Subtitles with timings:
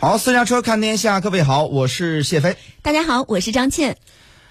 [0.00, 2.56] 好，私家车看天下，各位好，我是谢飞。
[2.82, 3.96] 大家好，我是张倩。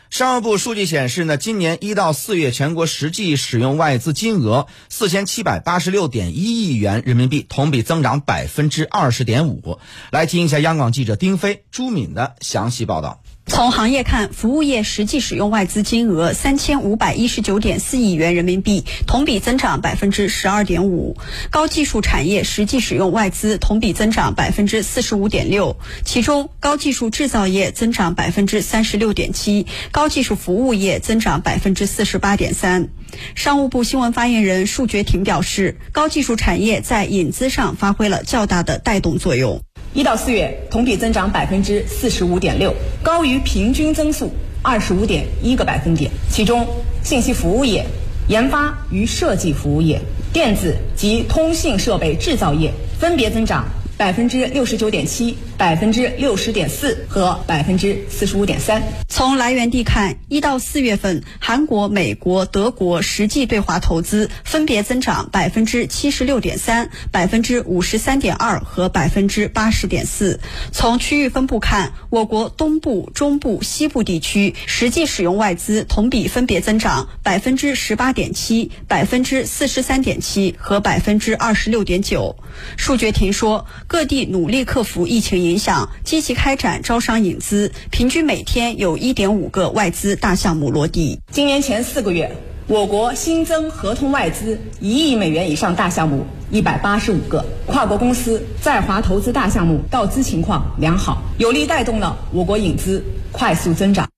[0.09, 9.79] 商务部数据显示呢，今年一到四月全国实际使用外资金额四千七百八十六点一亿元人民币，同比增长百分之二十点五。
[10.11, 13.21] 来听一下央广记者丁飞、朱敏的详细报道。
[13.47, 21.15] 从行业看，服务业实际使用外资金额三千五百一十九点四亿元人民币，同比增长百分之十二点五；
[21.49, 32.89] 高技术产业实际使用外资同比增长百分之四十五点六，其中高技术制造业增长百分之三十六点七，高技术服务业增长百分之四十八点三。
[33.33, 39.61] 商务部新闻发言人束觉婷表示，高技术产业在引资上发挥了较大的带动作用。
[39.93, 46.11] 一到四月同比增长百分之四十五点六，高于平均增速二十五点一个百分点。
[46.29, 46.67] 其中，
[47.03, 47.83] 信息服务业、
[48.27, 49.99] 研发与设计服务业、
[50.31, 53.65] 电子及通信设备制造业分别增长。
[53.97, 58.83] 百分之六十九点七、百分之六十点四和百分之四十五点三。
[59.09, 70.39] 从来源地看，一到四月份，韩国、美国、德国实际对华投资分别增长百分之七十六点三、百分之五十三点二和百分之八十点四。
[70.71, 82.35] 从区域分布看，我国东部、中部、西部地区实际使用外资同比分别增长百分之十八点七、百分之四十三点七和百分之二十六点九。
[82.77, 83.65] 数觉婷说。
[83.87, 91.21] 各地努力克服疫情影响，积极开展招商引资，平均每天有一点五个外资大项目落地。
[91.31, 92.35] 今年前四个月，
[92.67, 104.09] 我国新增合同外资一亿美元以上大项目一百八十五个，跨国公司在华投资大项目到资情况良好，有力带动了我国引资快速增长。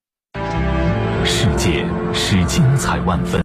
[1.24, 3.38] 世界是精彩万分。